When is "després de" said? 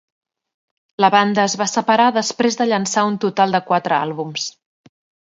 2.15-2.67